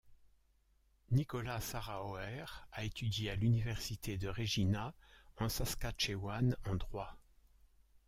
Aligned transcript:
Nicola 1.11 1.61
Sarauer 1.61 2.65
a 2.71 2.83
étudié 2.83 3.29
à 3.29 3.35
l'Université 3.35 4.17
de 4.17 4.29
Regina 4.29 4.95
en 5.37 5.47
Saskatchewan 5.47 6.57
en 6.65 6.73
droit. 6.73 7.19